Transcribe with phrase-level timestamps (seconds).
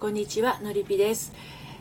[0.00, 1.30] こんにちはのりぴです、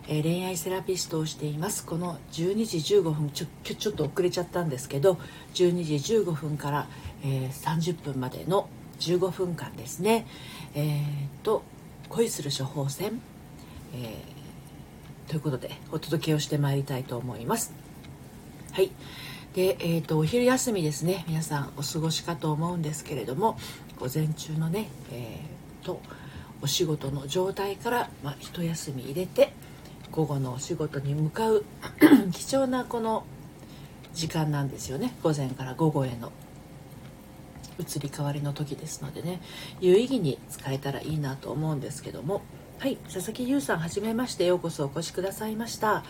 [0.09, 1.85] えー、恋愛セラピストをしています。
[1.85, 5.18] この12時15分ちょちょっと遅れちゃったんですけど
[5.54, 6.88] 12時15分から、
[7.24, 8.68] えー、30分までの
[9.00, 10.28] 15分間ですね。
[10.76, 11.02] えー、っ
[11.44, 11.63] と
[12.10, 13.21] 恋する処方箋、
[13.94, 17.71] えー、ということでお届けをしてまいりたいと思います。
[18.73, 18.91] はい。
[19.54, 21.23] で、えーと、とお昼休みですね。
[21.29, 23.57] 皆さんお過ごしかと思うんですけれども
[23.97, 26.01] 午前中のねえー、と
[26.61, 29.53] お仕事の状態から、まあ、一休み入れて
[30.11, 31.63] 午後のお仕事に向かう
[32.31, 33.26] 貴重なこの
[34.13, 35.16] 時間なんですよね。
[35.23, 36.31] 午前から午後への
[37.80, 39.40] 移り変わりの時ですのでね。
[39.80, 42.41] 有意義に使えたらいいなと思うんですけども。
[42.80, 46.05] はい佐々木優さんはじめましてようこそお越しくださいました、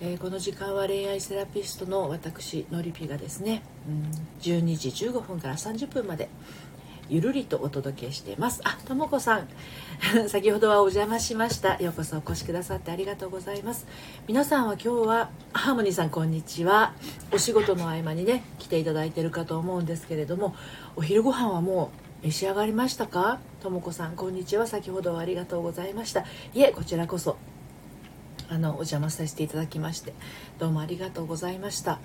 [0.00, 4.10] えー、この時間は恋愛セラピストの私のりぴがですね、うん、
[4.42, 6.28] 12時15分から30分まで
[7.08, 8.60] ゆるりとお届けしています。
[8.64, 9.48] あともこさん。
[10.28, 11.76] 先ほどはお邪魔しました。
[11.82, 13.86] ようこそお越しくださってありがとうございます。
[14.26, 16.92] 皆さんは今日はハーモニーさんこんにちは。
[17.32, 20.54] お仕事の合間にね来ていただいてるかと思うんですけれども
[20.96, 21.90] お昼ご飯はも
[22.22, 23.38] う召し上がりましたか？
[23.62, 24.66] ともこさんこんにちは。
[24.66, 26.24] 先ほどはありがとうございました。
[26.54, 27.36] いえこちらこそ
[28.50, 30.14] あのお邪魔させていただきまして
[30.58, 31.98] どうもありがとうございました。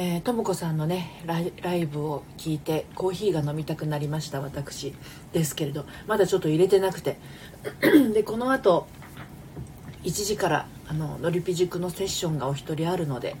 [0.00, 4.94] えー、とも子さんのねライブを聞いてコーヒーが飲みたくなりました私
[5.32, 7.16] ですけれどまだちょっと入れてなくて。
[8.14, 8.86] でこのあと
[10.04, 13.34] 1時からあののりぴ塾のセッションがお一人あるので、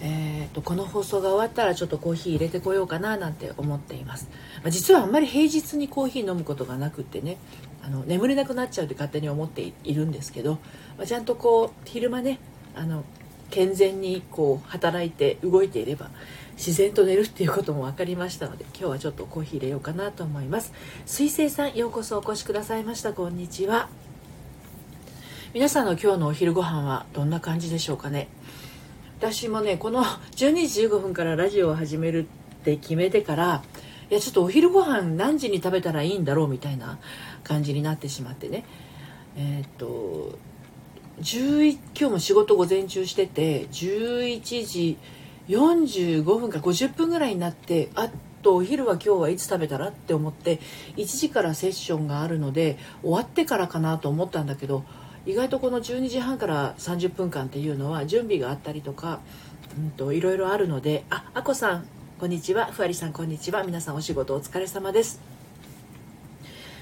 [0.00, 4.30] えーと、この放送が終わったらちょっとコーヒー入れてこようかななんて思っています、
[4.62, 7.36] まあ、実はあんまり平日にコーヒー飲むことがなくってね
[7.82, 10.54] あの眠れなくなっちゃうって勝手に思っているんですけど、
[10.96, 12.38] まあ、ちゃんとこう昼間ね
[12.74, 13.04] あの
[13.50, 16.10] 健全にこう働いて動いていれば
[16.56, 20.72] 自然と寝るっていうことも分かりましたので今日はちょっとコーヒー入れようかなと思います。
[21.06, 23.12] 水星さんようこそお越しくださいました。
[23.12, 23.88] こんにちは。
[25.54, 28.28] 皆さんの今日のお昼ご飯はどんな感じでしょうかね。
[29.18, 33.62] 私もねこの12時15分からラジオを始めるって決めてから
[34.10, 36.98] いやちょっとお昼ご飯何時に食べたらいいんだろうみたいな
[37.44, 38.64] 感じになってしまってね。
[39.36, 40.38] えー、っと
[41.20, 44.98] 11今日も仕事午前中してて11時
[45.48, 48.10] 45分か50分ぐらいになってあっ
[48.42, 50.60] とお昼は今日はいつ食べたらって思って
[50.96, 54.84] 1時からセッションがあるので終わってからかなと思ったんだけど
[55.26, 59.20] 意外とこの12時半から30分間っていうのは準備があったりとか、
[59.76, 61.86] うんと、いろいろあるのでああこさん
[62.18, 62.66] こんにちは。
[62.66, 63.62] ふわりさんこんにちは。
[63.62, 65.37] 皆さんお仕事お疲れ様です。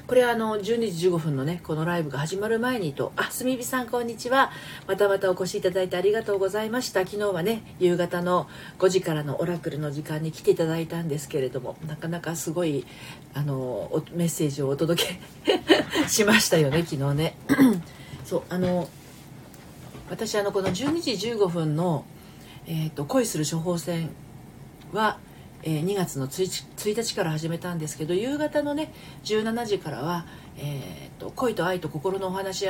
[0.06, 3.12] これはあの12時15分のねこのライブが始まる前にと。
[3.16, 4.52] あすみびさんこんにちは。
[4.86, 7.00] またまたお越しいただいてありがとうございました。
[7.04, 8.46] 昨日はね夕方の
[8.78, 12.86] 5時からのオラクルの時間に来ていただいたんですけれどもなかなかすごい
[13.34, 15.02] あのメッセージをお届
[15.42, 15.58] け
[16.06, 17.36] しましたよね昨日ね。
[18.24, 18.88] そうあの
[20.08, 22.04] 私あのこの12時15分の、
[22.68, 24.10] えーと恋する処方箋
[24.92, 25.18] は
[25.68, 28.92] え、2月の 1, 1日から始めたんですけど夕方のね
[29.24, 30.24] 17時からは、
[30.56, 32.66] えーと、恋と愛と心のお話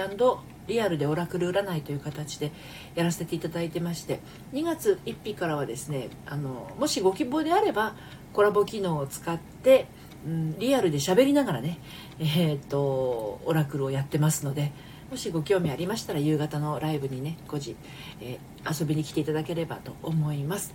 [0.66, 2.52] リアルでオラクル占いという形で
[2.94, 4.20] やらせていただいてまして
[4.54, 7.94] 2月1日からはですねあのもしご希望であれば
[8.32, 9.86] コラボ機能を使って、
[10.26, 11.78] うん、リアルで喋りながらね、
[12.18, 14.72] えーと、オラクルをやってますので
[15.10, 17.76] もしご興味ありましたら夕方のライブにね5時、
[18.22, 20.74] えー、遊びに来ていただければと思います。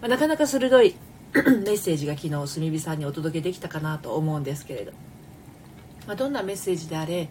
[0.00, 0.96] まあ、なかなか鋭い
[1.64, 4.92] メッセージが昨日炭火さんにお届けできたかなと思うんですけれど、
[6.06, 7.30] まあ、どんなメッセージであれ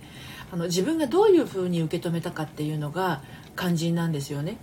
[0.51, 3.21] あの自分がどういうふうに受け止めたかっていうのが
[3.55, 4.57] 肝心なんですよね。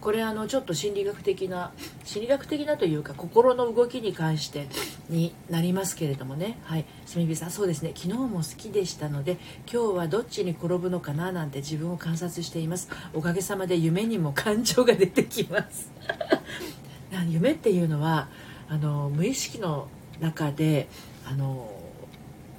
[0.00, 1.72] これあのちょっと心理学的な
[2.04, 4.68] 心理学的なというか心の動きに関して
[5.08, 6.58] になりますけれどもね。
[6.62, 6.84] はい。
[7.04, 7.92] すみびさんそうですね。
[7.96, 9.38] 昨日も好きでしたので
[9.70, 12.90] 今日はどっちに転ぶのかななんて自分を観察しています。
[13.12, 15.90] おかげさまで夢にも感情が出てきます。
[17.28, 18.28] 夢っていうのは
[18.68, 19.88] あの無意識の
[20.20, 20.88] 中で
[21.26, 21.70] あの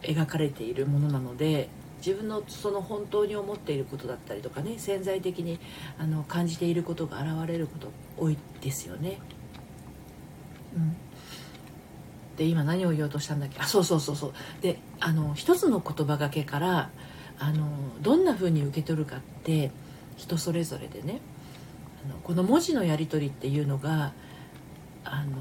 [0.02, 5.60] 描かれているものなので自分のその本当に思っていることだったりとかね潜在的に
[5.98, 9.19] あの感じていることが現れること多いですよね。
[10.75, 10.95] うん、
[12.38, 13.60] で今何を言おうとしたんだっけ？
[13.60, 14.33] あそうそうそうそう。
[14.62, 16.89] であの一つの言葉がけから
[17.38, 17.68] あの
[18.01, 19.72] どんな風に受け取るかって
[20.16, 21.19] 人それぞれでね
[22.06, 24.13] あのこの文字のやり取りっていうのが
[25.04, 25.38] あの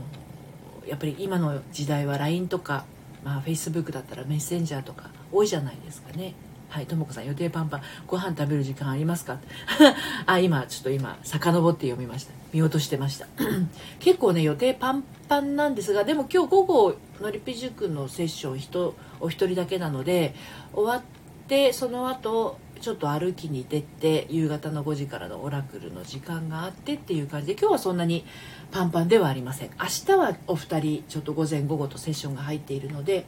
[0.89, 2.85] やっぱり今の時代は LINE とか、
[3.25, 6.35] まあ、Facebook だったらメッセンジャーとか多いじゃないですかね。
[6.69, 7.83] はい、ともこさん予定パンパン。
[8.07, 9.39] ご飯食べる時間ありますか？
[10.27, 12.33] あ今ちょっと今遡って読みました。
[12.53, 13.27] 見落としてました。
[14.01, 20.35] 結構ね予定パンパンなんですがでも今日午後のりぴ塾のセッション人お一人だけなので
[20.73, 21.03] 終わっ
[21.49, 28.25] でその後ちょっと歩きに出て夕方の5時からのオラクルの時間があってっていう感じで今日はそんなに
[28.71, 29.71] パンパンではありません。
[29.79, 33.27] 明日はお二人ちょっと午前午後とセッションが入っているので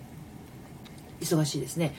[1.20, 1.94] 忙しいですね。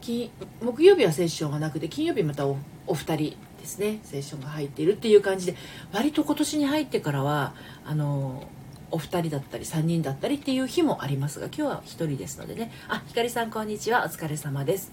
[0.00, 0.30] 金
[0.62, 4.00] 木曜日はセッションがなくて金曜日またおお二人ですね。
[4.02, 5.56] セッションが入っているっていう感じで
[5.92, 7.54] 割と今年に入ってからは
[7.84, 8.48] あの
[8.90, 12.70] お二人だったり3人だったりっていう日もありますが今日は1人ですのでね。
[12.88, 14.04] あひかりさんこんにちは。
[14.04, 14.92] お疲れ様です。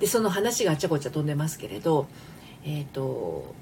[0.00, 2.08] でその話があちゃこちゃ飛んでますけれど
[2.64, 3.54] えっ、ー、と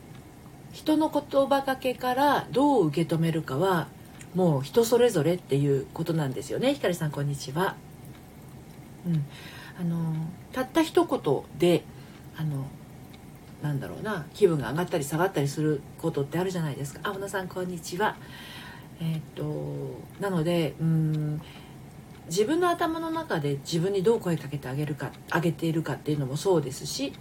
[0.72, 3.88] 人の言葉かけからどう受け止めるかは
[4.34, 6.74] もう人それぞれっていうことなんですよね。
[6.74, 7.76] ひかりさんこんにちは。
[9.06, 9.24] うん。
[9.80, 10.14] あの
[10.52, 11.82] たった一言で
[12.36, 12.66] あの
[13.62, 17.00] なんだろうな気分が上がったり下がったりすることってあるじゃないですか。
[17.04, 18.16] あ小野さんこんにちは。
[19.00, 21.40] えー、っとなのでうん
[22.28, 27.12] 自分の頭の中で自分にどう声かけてあげるかあげているかっていうのもそうですし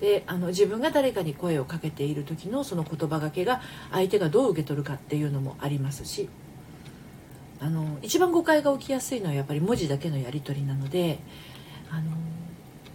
[0.00, 3.60] であの自分が誰かに声をかけている時のその言葉がけが
[3.90, 6.28] 相手がどう受け取るかっていうのもありますし
[7.60, 11.18] あの一番誤解が起きやすいのはやっぱり文字だけのやり取りなので
[11.90, 12.10] あの、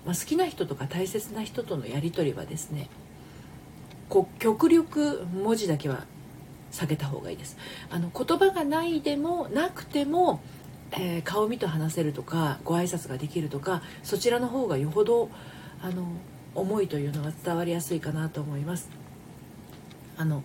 [0.06, 2.90] まあ、好きな人とか大切な人とのやり取りはですね
[4.10, 6.06] こ極力文字だけは
[6.72, 7.57] 避けた方がいいです。
[7.90, 10.42] あの言葉がないでもなくても、
[10.92, 15.30] えー、顔見と話せるとかご挨拶ができるとかそちらの方がよほど
[15.82, 16.06] あの
[16.54, 18.90] 思いというのは伝わりやすいかなと思います。
[20.18, 20.44] あの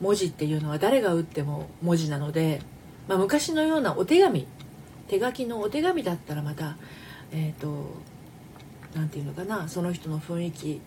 [0.00, 2.60] 文字っていうのは誰が打っても文字なので、
[3.08, 4.46] まあ、昔のようなお手紙
[5.08, 6.76] 手書きのお手紙だったらまた
[7.32, 7.94] えっ、ー、と
[8.94, 10.80] 何て言うのかなその人の雰囲気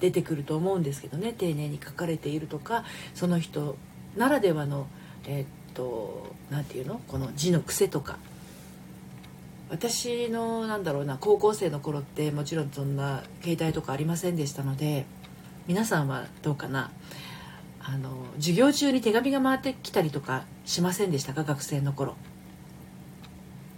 [0.00, 3.76] 出てくると思うんですけどね丁寧に書かれているとかその人
[4.16, 4.86] ならではの
[5.26, 5.44] えー、
[5.78, 7.00] と何て言うの？
[7.06, 8.18] この字の癖とか。
[9.70, 15.04] 私のなんだろうな高校生の頃ってもちろんそんな携帯とかありませんでしたので
[15.66, 16.90] 皆さんはどうかな？
[17.80, 21.44] あの授業中に手紙が回ってきたりとかしませんでしたか？
[21.44, 22.16] 学生の頃。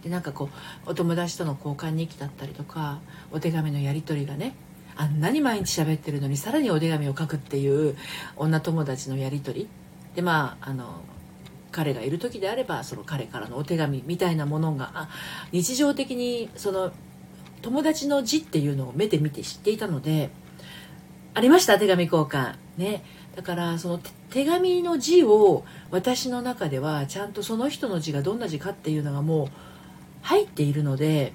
[0.04, 0.48] でなんかこ
[0.86, 3.00] うお友達との交換日記だったりとか
[3.32, 4.54] お手紙のやり取りがね
[4.96, 7.96] あんなに毎日喋ってるのにさらにお手紙を書くっていう
[8.36, 9.68] 女友達のやり取り。
[10.14, 11.02] でまああの
[11.72, 15.08] 彼がいる時であればその彼からのお手紙みたいなものが
[15.52, 16.92] 日常的にその
[17.62, 20.30] 友達の字っていうのを目で見て知っていたので
[21.34, 22.56] ありました手紙交換。
[22.76, 23.04] ね。
[23.36, 24.00] だからその
[24.30, 29.48] 手紙の字を私の中ではちゃんとその人の字がどんな字かっていうのがもう
[30.22, 31.32] 入っているので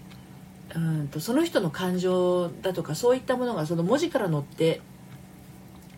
[0.76, 4.82] うんとその人の感情だとかそういったものがその文字から載って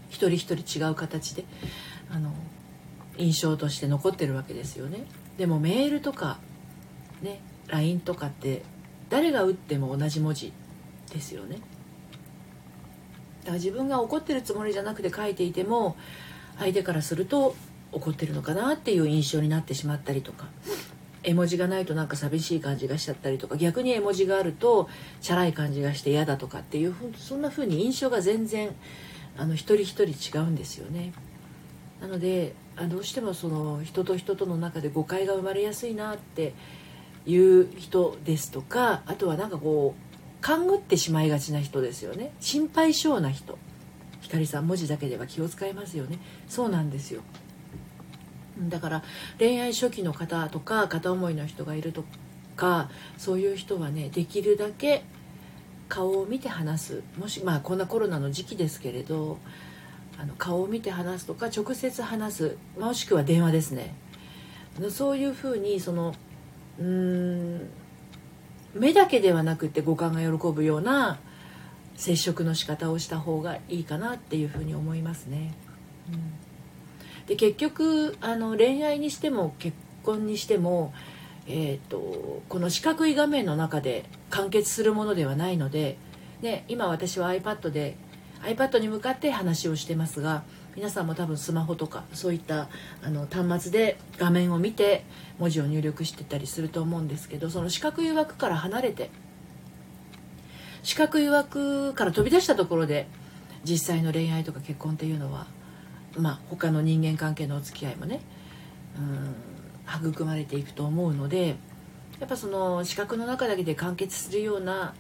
[0.10, 1.46] 一人一人違う形で
[2.12, 2.32] あの
[3.18, 5.06] 印象として残ってるわけですよね
[5.38, 6.40] でもメールとか
[7.22, 8.64] ね LINE とかって
[9.10, 10.54] 誰が打っても同じ文字
[11.12, 11.64] ですよねだか
[13.50, 15.96] ら自分が怒ってるつもりじゃなくて書いていても
[16.60, 17.56] 相手からすると
[17.92, 20.48] 怒ってるのかなっていう印象になってしまったりとか
[21.24, 24.90] 絵文字がないとなんか寂しい感じがしちゃったりとか逆に絵文字があると
[25.22, 28.70] チャラい感じがして嫌だとかっていうそんな風に印象が全然
[29.38, 31.14] あの一人一人違うんですよね。
[32.02, 36.54] なのであどうしてもその人と人との中で誤解が生まれやすいなって
[37.26, 42.32] いう人ですとかあとはなんかこう勘ぐってしまいがちな人ですよね。
[42.40, 43.58] 心配性な人。
[44.22, 46.20] 光さん文字だけでは気を使いますよね。
[46.48, 47.22] そうなんですよ。
[48.60, 49.04] だから
[49.40, 52.04] 恋愛初期の方とか片思いの人がいると
[52.56, 55.04] かそういう人はねできるだけ
[55.90, 57.04] 顔を見て話す。
[57.18, 59.40] もしまあこんなコロナの時期ですけれど
[60.20, 63.94] あの顔を見て話すとか直接話すもしくは電話ですね
[64.90, 66.14] そういうふうにその
[66.80, 67.70] うん
[68.74, 71.20] 目だけではなくて五感が喜ぶような
[71.96, 75.54] 接触の仕方をした方がいいかなっていうふうに思いますね。
[76.12, 80.94] うん、で結局あの恋愛にしても結婚にしても、
[81.48, 85.98] えーと、この四角い画面の中で完結するものではないので、
[86.42, 87.98] ね、今私は iPad で
[88.44, 90.44] iPad に向かって話をしてますが
[90.76, 92.70] 皆さんも多分スマホとかそういった
[93.02, 95.04] あの端末で画面を見て
[95.40, 99.10] 文字を入力してたりすると思うんですけどその四角い枠から離れて
[100.84, 103.08] 四角い枠から飛び出したところで
[103.64, 105.48] 実際の恋愛とか結婚っていうのは
[106.16, 108.22] まあ他の人間関係のお付き合いもね
[108.98, 111.56] うん育まれていくと思うので
[112.20, 114.94] やっぱその四角の中だけで完結するような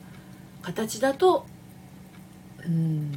[0.62, 1.46] 形だと
[2.66, 3.17] うん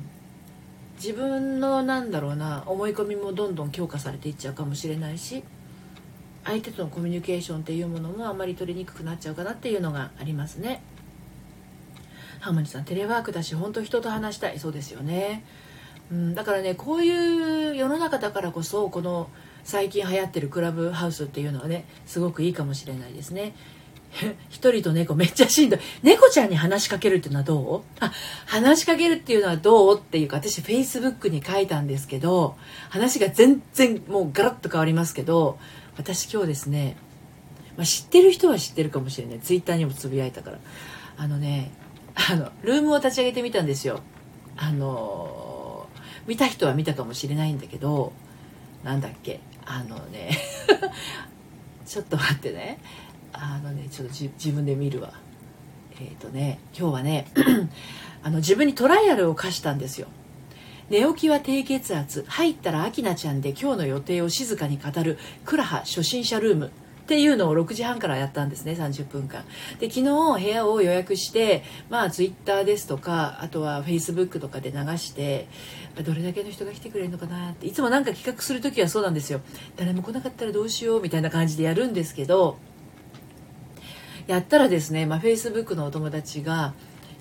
[1.02, 5.42] 自分のなんだろうな思い込みもどんどん強化されていっちゃうかもしれないし
[6.44, 10.82] 相手とのコミュニケーションっていうものもあまり取りにくくなっちゃうかなっていうのがありますね。
[12.40, 14.58] ハーモニーさんテレワークだし本当人と話したい。
[14.58, 15.44] そうですよね、
[16.10, 19.30] うん、だからねこういう世の中だからこそこの
[19.64, 23.54] 最近流行ってるクラブハウスっていうのはねすごくいいかもしれないですね。
[24.50, 25.80] 一人と猫めっちゃしんどい。
[26.02, 28.04] 猫ちゃんに話しかけるっていうのはどう？
[28.04, 28.12] あ
[28.46, 29.98] 話しかけるっていうのはどう？
[29.98, 32.56] っていうか私フェイスブックに書いたんですけど
[32.88, 35.58] 話が全然もうガラッと変わりますけど
[35.96, 36.96] 私今日ですね、
[37.76, 39.40] まあ、知ってる人は知ってるかもしれない。
[39.40, 40.58] ツイッターにもつぶやいたから。
[41.16, 41.70] あのね
[42.14, 44.00] あのルームを立ち上げてみたんですよ。
[44.56, 45.86] あの
[46.26, 48.12] 見た人は見たかもしれないんだけど
[48.82, 49.40] なんだっけ？
[49.64, 50.36] あのね
[51.86, 52.78] ちょっと待ってね。
[53.40, 55.14] あのねちょっと自分で見るわ。
[56.00, 57.26] えっ、ー、とね今日はね
[58.22, 60.08] あの自分にトライアルを課したんですよ。
[60.90, 66.66] 寝起きは低血圧入ったらアキナちゃんで今日の予定を静かに語るクラハ初心者ルーム。
[66.66, 69.44] っていうのを6時半からやったんですね30分間。
[69.80, 75.48] で昨日部屋を予約してまあツイッターですとかあとはフェイスブックとかで流して
[76.04, 77.66] どれだけの人が来てくれるのかなって。
[77.66, 79.40] いつもなんか企画する時はそうなんですよ。
[79.76, 82.58] 誰も来なかったらどうしようみたいな感じでやるんですけど
[84.26, 86.74] やったらですね、まあ、フェイスブックのお友達が、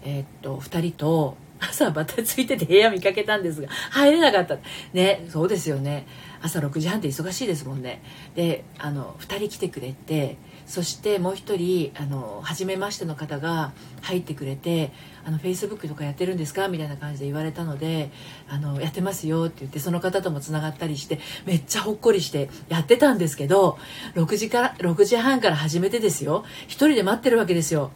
[0.03, 4.57] えー、っと2人と朝バタついてて部屋見かけたんですが入れなかった。
[4.93, 6.07] ねそうですよね。
[6.41, 8.01] 朝6時半って忙しいですもんね。
[8.35, 14.91] であの2人来てくれてそしてもう1人あの初めましての方が入ってくれて
[15.29, 18.09] 「あのフェイスブックとかやってるんですか?」みたいな感じで言われたので
[18.49, 23.77] 「あのやってますよ」って言ってその方ともつながったりしてめっちゃほっこりしてやってたんですけど
[24.15, 27.91] 6時から6時半から始めてですよ1人で待ってるわけですよ。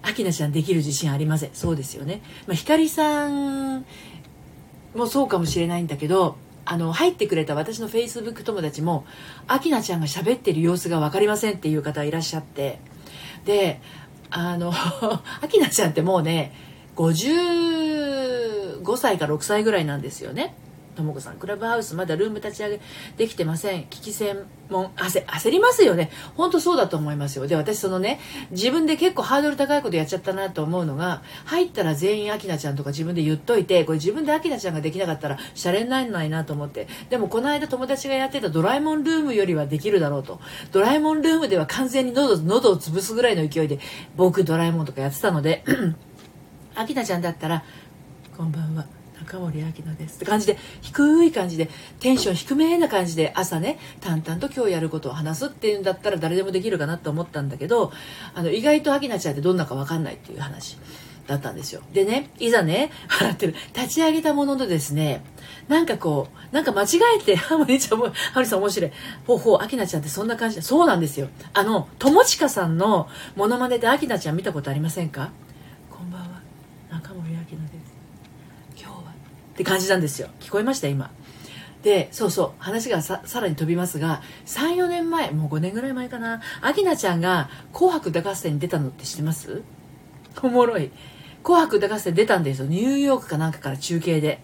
[0.00, 3.84] アキナちゃんできる自信ありませんそうですよね、まあ、光さん
[4.94, 9.04] もそうかもしれないんだけどあの入ってくれた私のフェイスブック友達も
[9.48, 12.78] アキナちゃんが喋ってる様子が分かりませんっていう方いらっしゃって
[13.44, 13.80] で
[14.30, 14.72] あの
[15.40, 16.52] アキナちゃんってもうね
[16.98, 20.54] 55歳か6歳ぐらいなんですよね。
[20.98, 22.80] ともこさんクラブハウスまだルーム立ち上げ
[23.16, 23.84] できてません。
[23.84, 26.10] 危機専門焦焦りますよね。
[26.34, 27.46] 本当そうだと思いますよ。
[27.46, 28.18] で私そのね
[28.50, 36.88] 自分で結構ハードル高いことやっちゃったなと思うのが入ったら全員アキナちゃんとか自分で言っといてこれ自分でアキナちゃんができなかったらシャレになんないなと思って。
[37.10, 40.40] でもこの間友達がやってたドラえもんルームよりはできるだろうと。
[40.72, 43.78] ドラえもんルームでは完全に喉喉を潰すぐらいの勢いで
[44.16, 45.62] 僕ドラえもんとかやってたので
[46.78, 47.64] アキナちゃんだったら
[48.36, 48.86] 「こんばんは」
[49.20, 51.68] 中森明菜ですって感じで低い感じで
[51.98, 57.92] テンション低めな感じで朝ね淡々と今日やることを話すっていうんだったら誰でもできるかなと思ったんだけど
[58.34, 60.78] あの意外と明菜ちゃんってどんなか分かんないっていう話
[61.26, 61.82] だったんですよ。
[61.92, 63.54] でねいざね笑ってる。
[63.74, 65.22] 立ち上げたもののですね
[65.66, 66.86] なんかこうなんか間違
[67.18, 68.92] えてハモリちゃんもハモリさん面白い。
[69.26, 71.28] ほうほう明菜ちゃんってそんな感じでそうなんですよ。
[71.52, 75.32] あの友近さんのモノマネで明菜ちゃん見たことありませんか
[75.90, 76.40] こんばんは
[76.88, 77.48] 中森明菜で
[77.84, 77.98] す
[79.58, 80.28] って感じなんですよ。
[80.38, 80.86] 聞こえました？
[80.86, 81.10] 今。
[81.82, 82.62] でそうそう。
[82.62, 86.40] 話がさらに飛びますが34年前もう5年ぐらい前かな。
[86.62, 89.62] 明菜ちゃんが「紅白歌合戦」に出たのって知ってます？
[90.44, 90.92] おもろい
[91.42, 92.66] 「紅白歌合戦」出たんですよ。
[92.66, 94.40] ニューヨークかなんかから中継で。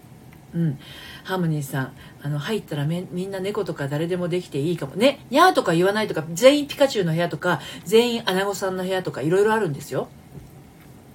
[0.53, 0.79] うん。
[1.23, 1.93] ハーモニーさん
[2.25, 4.97] あの入ったらみんな猫とか誰でもできていいかも。
[4.97, 10.09] ねにゃーとか言わないとか全員ピカチュウの部屋とか全員アナゴさんの部屋とかいろいろあるんですよ。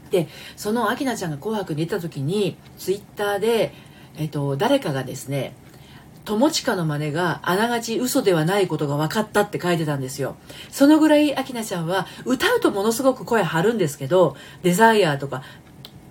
[0.09, 3.73] でその明菜ちゃんが「紅白」に出た時にツイッターで
[4.19, 5.53] えっと、誰かがですね
[6.25, 10.35] 友近の真似があながち嘘ではないことが分かったって書いてたんですよ。
[10.69, 15.41] そのぐらい明菜ちゃんは歌うとものすごく声張るんですけどデザイアとか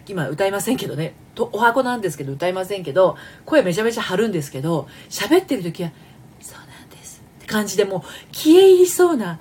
[0.09, 5.93] 今歌いませんけどねとお箱なんですけど歌いませんけど声めちゃめちゃ張るんですけど喋ってる時は
[6.41, 9.39] 「そうなんです」って感じでもう消え入りそうな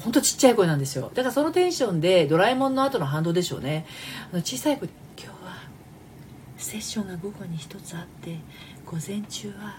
[0.00, 1.10] ほんとちっちゃい声なんですよ。
[1.14, 3.86] だからそのテンションでドラえもんの後の反動でしょうね。
[4.32, 4.88] あの小さい声
[6.64, 8.38] セッションが午後に1つあって
[8.86, 9.76] 午前中は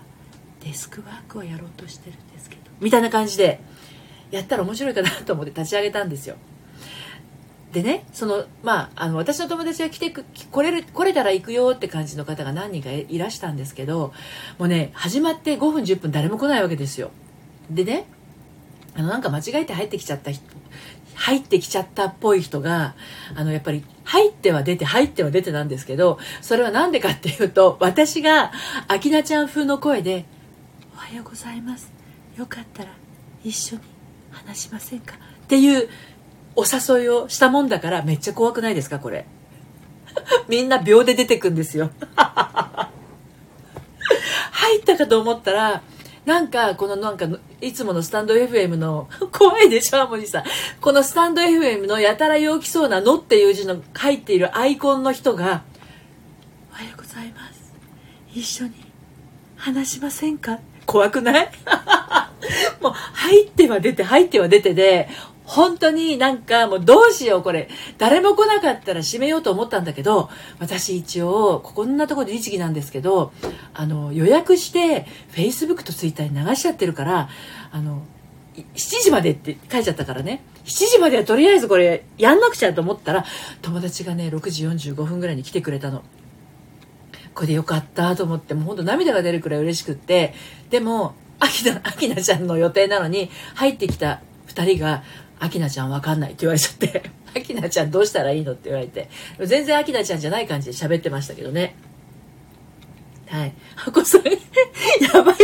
[0.64, 2.62] デスクワークをやろうとしてるんですけど。
[2.80, 3.60] みたいな感じで
[4.32, 6.36] やったら面白いかなと思って立ち上げたんですよ。
[7.74, 14.14] でねそのまああの私の友達が来て来れる来れたら行くよって感じの方が何人かいらしたんですけど
[14.58, 17.12] もうね始まって5分10分誰も来ないわけですよ。
[17.70, 18.06] でね
[18.96, 20.42] あのなんか間違えて入ってきちゃった人
[21.16, 22.96] 入ってきちゃったっぽい人が
[23.36, 28.52] あのやっぱり入っては出て入っては出てなんですけどそれは何でかっていうと私が
[28.90, 30.26] 明菜ちゃん風の声で
[30.94, 31.92] 「おはようございます。
[32.38, 32.90] よかったら
[33.44, 33.82] 一緒に
[34.32, 35.90] 話しませんか?」っていう
[36.56, 39.26] お誘いをしたもんだからめっちゃ怖くないですかこれ。
[40.48, 41.92] みんな秒で出てくんですよ。
[44.52, 45.82] 入ったかと思ったら
[46.26, 47.28] なんかこのなんか
[47.66, 50.44] いつものスタンド FM の、 怖いでしょ、ハモニさん。
[50.82, 55.64] このスタンド FM のやたら陽気そうなのっていう字の書いているアイコンの人が、
[56.72, 57.74] おはようございます。
[58.34, 58.74] 一緒に
[59.56, 60.60] 話しませんか？
[60.86, 61.52] 怖くない？
[62.82, 65.10] もう入っては出て入っては出てで
[65.46, 67.70] 本当になんかもうどうしようこれ。
[67.98, 73.32] 誰も来なかったら閉めようと思ったんだけど私一応こんなところで律儀なんですけど
[73.74, 77.30] あの予約して Facebook と Twitter に流しちゃってるから
[77.72, 78.04] あの
[78.56, 80.44] 7時までって書いちゃったからね。
[80.66, 83.26] 7時まではとりあえずこれやんなくちゃと思ったら
[83.62, 86.04] 友達がね6時45分ぐらいに来てくれたの。
[87.34, 90.34] これでよかったと思ってもうほんと涙が出るくらい嬉しくって。
[90.70, 95.04] でもアキナアキナちゃんの予定なのに入ってきた2人が
[95.40, 98.54] アキナちゃんわかんないって言われちゃって、アキナちゃんどうしたらいいの？
[98.54, 101.76] って言われて、全然アキナちゃんじゃない感じで喋ってましたけどね。
[103.28, 103.54] はい。
[103.76, 105.36] ハコさん、やばい。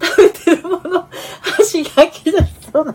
[0.00, 1.08] 食べてるもの、
[1.40, 2.38] 箸が切れ
[2.70, 2.94] そうな。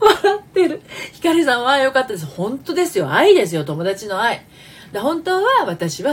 [0.00, 0.82] 笑ってる。
[1.12, 2.26] ひかりさんは良かったです。
[2.26, 3.12] 本当ですよ。
[3.12, 3.64] 愛ですよ。
[3.64, 4.44] 友達の愛。
[4.92, 6.10] で本当は私は、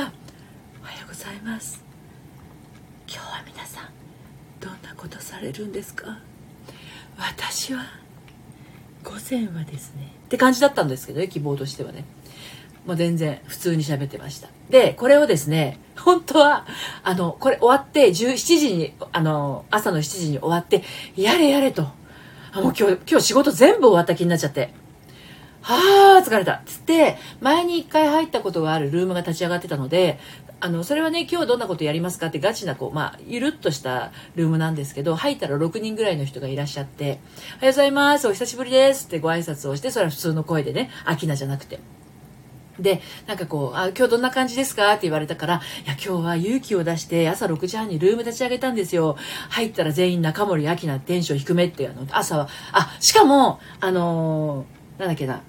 [0.82, 1.84] おはようございます。
[3.08, 3.86] 今日は皆さん、
[4.60, 6.20] どんなことされるんですか？
[7.18, 7.86] 私は、
[9.08, 10.12] 午前はですね。
[10.26, 12.04] って感じだったんですけどね希望としてはね。
[12.86, 14.50] もう全然普通に喋ってました。
[14.70, 16.66] でこれをですね本当は
[17.04, 20.84] あのこれ終わって17時にあの朝の7時に終わって
[21.16, 21.84] やれやれと。
[21.84, 21.94] もう
[22.62, 24.74] 今日今日仕事全部終わった気になっちゃって。
[25.68, 30.18] はあ疲れたつって前に1回入ったことがあるルームが立ち上がってたので
[30.62, 37.20] あのそれはね今日どんなことやりますかってガチなこう、まあ、ゆるっとしたルームなんですけど入ったら6人ぐらいの人がいらっしゃって「おはよ
[37.64, 41.80] うございますお久しぶりです」ってご挨拶をしてそれは普通の声でね「アキナじゃなくて。
[42.80, 49.18] で、なんかこう、あ、今日どんな感じですかって言われたから、いや、今日は勇気を出して朝6時半にルーム立ち上げたんですよ。
[49.50, 55.42] 入ったら全員中森明菜テンション低めってあの、朝は、あ、しかも、あのー、なんだっけな、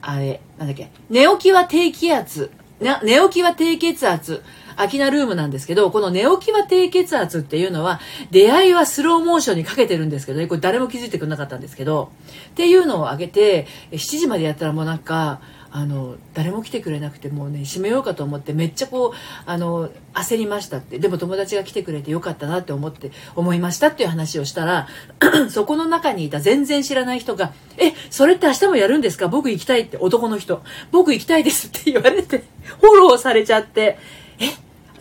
[0.00, 2.50] あれ、なんだっけ、寝起きは低気圧。
[2.80, 4.42] な寝起きは低血圧。
[4.76, 12.12] アキナルームなんですけど、この寝起きは低血圧っていうのは、出会いはスローモーションにかけてるんですけどね、これ誰も気づいてくれなかったんですけど、
[12.50, 19.12] っていうのを挙げて、7時までやったらもうなんか、あの誰も来てくれなくてもうね閉めようかと思ってめっちゃこう
[19.44, 24.88] あの焦りましたってでも友達が来てくれてよかったなって思って思いましたっていう話をしたら
[25.50, 29.28] そこの中にいた全然知らない人が「えそれって明日もやるんですか？
[29.28, 33.98] 僕行きたい」って男の人「僕行きたいです」って言われてフォローされちゃって
[34.40, 34.46] 「え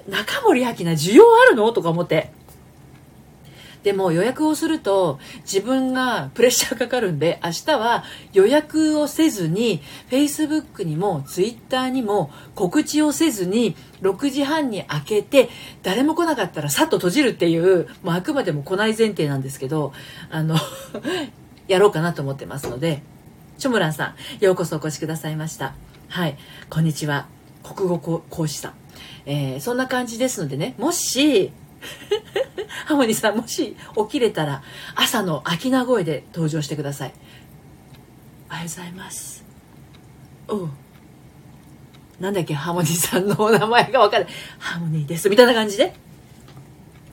[0.09, 2.36] 中森明菜需要あるの?」とか思って。
[3.83, 15.49] でも予約をすると自分がプレッシャーかかるんで明日は予約をせずに Facebook にも Twitter にも告知をせずに6時半に開けて
[15.83, 19.93] 誰も来なかったらさっと閉じるっていうもうあくまでも来ない前提なんですけど
[20.29, 20.57] あの
[21.67, 23.01] やろうかなと思ってますので
[23.57, 25.73] チョムランさんようこそお越しくださいました。
[26.09, 26.37] はい
[26.69, 27.27] こんにちは。
[27.63, 28.73] 国語講師さん、
[29.25, 31.51] えー、そんな感じですのでねもし
[32.85, 34.63] ハモニーさんもし起きれたら
[34.95, 37.13] 朝の秋名声で登場してください。
[38.49, 39.43] おはようございます。
[40.47, 40.69] おう。
[42.19, 44.27] なんだっけハモニーさんのお名前が分かる。
[44.57, 45.29] ハモニーです。
[45.29, 45.93] みたいな感じで。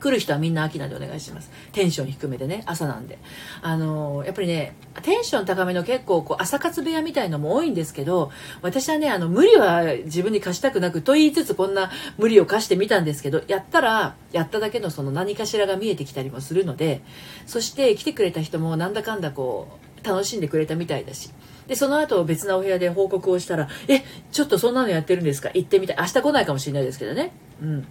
[0.05, 3.17] 来る人はみんな秋名でお願いしますテンション低めでね朝なんで
[3.63, 11.89] あのやっぱりねテンション高めの結構こう朝活部屋みたいのも多いんですけど私はねあの無理は自分に貸したくなくと言いつつこんな
[12.19, 17.01] 無理を貸してみたんですけどやったらやっただけのその何かしらが見えてきたりもするので
[17.47, 21.31] そして来てくれた人もなんだかんだこう楽しんでくれたみたいだし
[21.67, 25.49] で、その後別なお部屋で報告をしたら、え、ちょっとそんなのやってるんですか？
[25.55, 25.97] 行ってみたい。
[25.99, 27.31] 明日来ないかもしれないですけどね。
[27.59, 27.87] うん。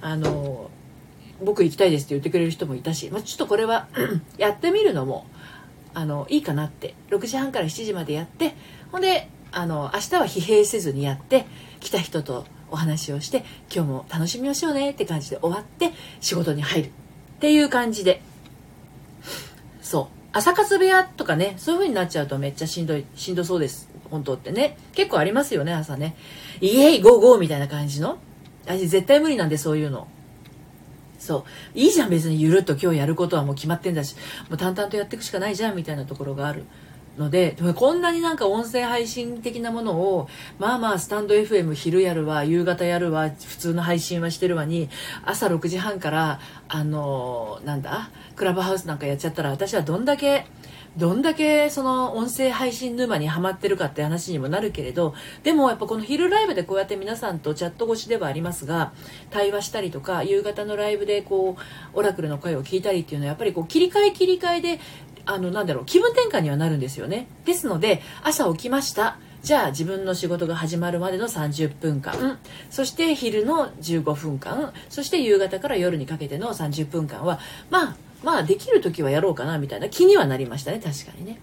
[0.00, 0.70] あの、
[1.42, 3.88] 僕行きたいですって言ってくれる人もいたし、まあ、ちょっとこれは
[4.38, 5.26] やってみるのも
[5.94, 6.94] あのいいかなって。
[7.10, 8.54] 6時半から7時までやって
[8.92, 11.46] ほんであの明日は疲弊せずにやって
[11.80, 16.86] 来た人とお話をして今日も楽しみましょうねって感じで終わって仕事に入る。
[16.88, 16.90] っ
[17.40, 18.20] ていう感じで。
[19.80, 20.18] そう。
[20.32, 23.88] 朝活部屋とかねそういう風になっちゃうとめっちゃしんどいしんどそうです。
[24.10, 24.76] 本当ってね。
[24.92, 26.16] 結構ありますよね朝ね。
[26.60, 28.18] イエイゴーゴーみたいな感じの。
[28.66, 30.08] 私絶対無理なんでそういうの。
[31.18, 31.78] そう。
[31.78, 34.16] いいじゃん、別にゆるっと今日やることはもう決まってんだし、
[34.48, 36.64] もう淡々とやっていくしかないじゃん、みたいなところがある。
[37.18, 40.28] ので、こんなになんか音声配信的なものを、
[40.58, 44.88] まあまあスタンド FM 昼やるわ、夕方やるわ、普通の配信はしてるわに、
[45.24, 50.46] 朝6時半から、あのー、なんだ、クラブハウスなんかやっちゃったら、私はどんだけ
[50.96, 58.92] どんだけその音声配信沼にはまってるかって話にもなるけれどでもやっぱこの昼ライブでこうやって皆さんとチャット越しではありますが
[59.30, 64.80] 対話したりとか夕方のライブでこうオラクルの声を聞いたりっていうのはやっぱりこう切り替え切り替えで
[65.24, 67.28] あのなんだろう気分転換にはなるんですよね。
[67.44, 69.18] ですので朝起きました。
[69.42, 74.72] じゃあ自分の仕事が始まるまでの30分間そして昼の15分間。
[74.88, 77.38] そして夕方から夜にかけての30分間は
[77.70, 80.80] まあまあできる時はやろうかなみたいな気にはなりましたね。
[80.80, 81.38] 確かにね。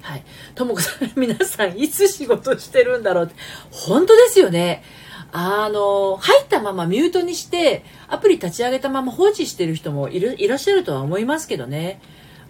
[0.00, 0.24] はい。
[0.54, 3.34] ともこさん皆さんいつ仕事してるんだろうって。
[3.70, 4.82] 本当ですよね。
[5.32, 12.00] あの入ったままミュートにしてアプリ立ち上げたまま放置してる人もいるいらっしゃるとは思いますけどね。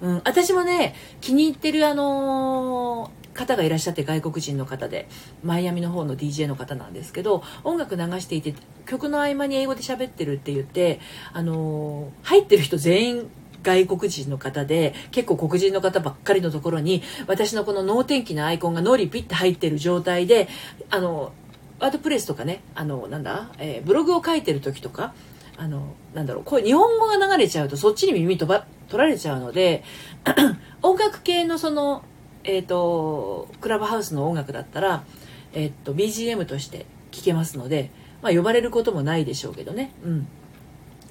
[0.00, 5.08] うん、私もね気に入ってるあの、方がいらっしゃって外国人の方で
[5.44, 8.54] マイアミの方の DJ の方なんですけど音楽流していて
[8.86, 11.00] 曲の合間に英語で喋ってるって言って
[11.32, 13.30] あの入ってる人全員
[13.62, 20.48] 外国人の方で結構黒人の方ばっかりのところに私のこの脳天気なアイコンがノリピッて入ってる状態で
[20.88, 21.32] あの
[21.80, 25.14] ワードプレスとかねあのなんだ、えー、ブログを書いてる時とか
[25.58, 29.82] あのなんだろうこう日本語が流れちゃうとそっちに耳飛ば取られちゃうので
[30.82, 32.04] 音楽系のその
[32.46, 35.04] え、ー、とクラブハウスの音楽だったら、
[35.52, 37.90] え、ー、と BGM として聴けますので、
[38.22, 39.92] まあ、呼ばれることもないでしょうけどね。
[40.04, 40.28] うん。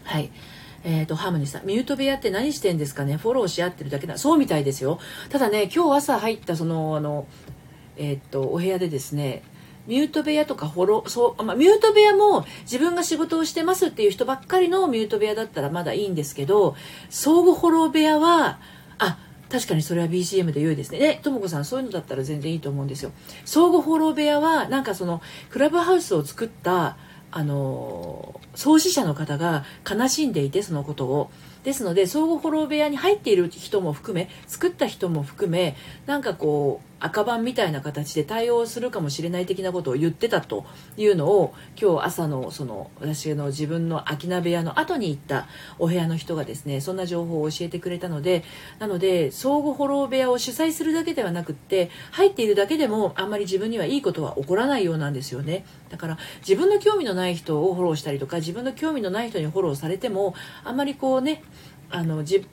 [0.04, 0.32] はい。
[0.84, 3.17] え、ー、と、ハムニーさん、ミュート部屋って何してんですかね？
[3.17, 4.17] フォローし合ってるだけだ。
[4.19, 5.00] そうみたいですよ。
[5.30, 7.26] ただね、今日朝入った、その、あの、
[7.98, 9.41] えっ、と、お部屋でですね、
[9.88, 16.76] ミュート部屋とかフォロー、そう、まあ、ミュート部屋も自分が仕事をしてますっていう人ばっかりのミュート部屋だったらまだいいんですけど、
[17.10, 18.60] 相互フォロー部屋は、
[19.50, 21.00] 確かにそれは BGM で良いですね。
[21.00, 23.12] で、ともこさん、そういうのだったら全然いいと思うんですよ。
[23.46, 26.98] 相互フォロー部屋は、なんかその、クラブハウスを作った、
[27.32, 31.32] あの、創始者の方が悲しんでいて、そのことを。
[31.64, 40.65] ですので、相互フォロー部屋に入っている人も含め、作った人も含め、なんかこう、赤番みたいな形で対応するかもしれない的なことを言ってたと
[40.98, 48.44] いうのを今日朝のその私の自分の空き鍋屋の後に行ったお部屋の人がですねそんな情報を教えてくれたので
[48.80, 55.63] なので相互フォロー部屋を主催するだけではなくって入っているだけでもあんまり自分にはいいことは起こらないようなんですよね。
[55.89, 61.44] だから自分の興味のない人をフォローしたりとか自分の興味のない人にフォローされてもあんまりこうね
[61.91, 62.46] あの自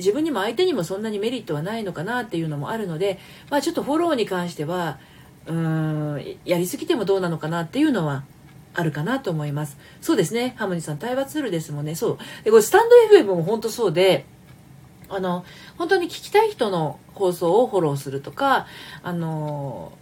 [0.00, 3.18] 自分にも相手にもそんなにメリットはないのかなっていうのもあるので、
[3.50, 4.98] まあ、ちょっとフォローに関しては
[5.46, 8.24] うーんやりすぎてもどうなのかなっていうのは
[8.74, 9.76] あるかなと思います。
[10.00, 10.54] そうですね。
[10.56, 11.94] ハモニさん対話ツールですもんね。
[11.94, 12.18] そう。
[12.44, 14.26] でこれスタンド FM も本当そうで
[15.08, 15.44] あの
[15.76, 18.66] 本当に聞きたい人の放送をフォローするとか
[19.02, 19.92] あの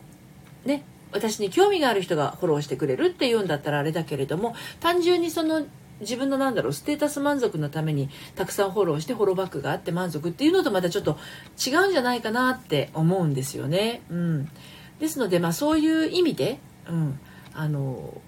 [0.64, 5.64] ね私に興味がある人がフォローしてくれるっていうんだったらあれだけれども単純にその
[6.00, 11.18] 自分のなんだろうステータス満足のためにたくさんフォローしてフォローバックがあって満足っていうのとまたちょっと
[11.64, 14.02] 違うんじゃないかなって思うんですよね。
[14.10, 14.48] うん、
[15.00, 17.18] ですので、まあ、そういう意味で、うん、
[17.54, 18.20] あの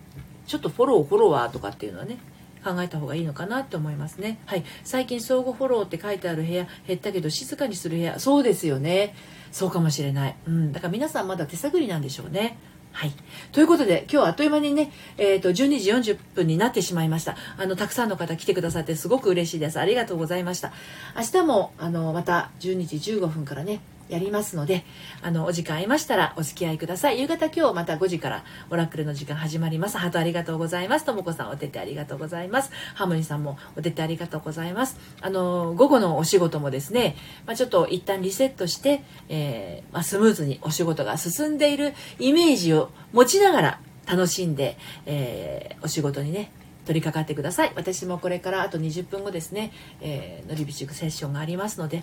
[0.47, 2.19] ちょっとフォローフォロワーとかっていうのはね
[2.65, 4.39] 考えた方がいいのかなって思いますね。
[4.47, 4.65] はい。
[4.85, 8.19] 最近相互フォローって書いてある部屋減ったけど静かにする部屋。
[8.19, 9.15] そうですよね。
[9.51, 10.37] そうかもしれない。
[10.47, 10.73] うん。
[10.73, 12.59] だから皆さんまだ手探りなんでしょうね。
[12.93, 13.13] はい。
[13.53, 17.37] ということで、今日はあっという間にね、えっ、ー、と、12時40分になってしまいました。
[17.57, 19.79] あの、たくさんの方来てくださってすごく嬉しいです。
[19.79, 20.73] ありがとうございました。
[21.17, 24.85] 明日も、あの、また12時15分からね、やりますので、
[25.23, 27.21] あの、お時間ありましたらお付き合いください。
[27.21, 29.99] 夕方今日また5時からオラクルの時間始まります。
[29.99, 31.05] ハートありがとうございます。
[31.05, 32.71] ともこさんお手手ありがとうございます。
[32.95, 34.99] ハーモニーさんもお手手ありがとうございます。
[35.21, 46.51] あの、午後のお仕事もですね、まあ、ちょっと一旦リセットして、えー、まあ、スムーズにお仕事が進んでいるイメージを持ちながら楽しんで、えー、お仕事にね、
[46.87, 47.73] 取り掛かってください。
[47.77, 52.03] 私もこれからあと20分後ですね、えー、のりびちくセッションがありますので、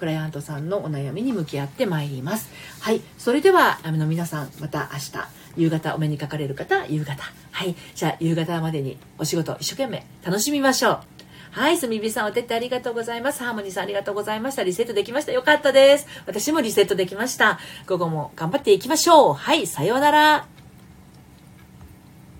[0.00, 2.50] クライアントさんのお悩みに向き合ってまいります。
[2.80, 3.00] はい。
[3.18, 7.22] それでは、あの皆さん、また明日、夕方お目にかかれる方、夕方。
[7.52, 7.76] はい。
[7.94, 11.00] じゃあ、夕方までにお仕事一生懸命楽しみましょう。
[11.52, 13.42] はい、すみびさんお手ってありがとうございます。
[13.42, 14.62] ハーモニーさんありがとうございました。
[14.62, 15.32] リセットできました。
[15.32, 16.06] よかったです。
[16.26, 17.58] 私もリセットできました。
[17.86, 19.34] 午後も頑張っていきましょう。
[19.34, 20.59] はい、さようなら。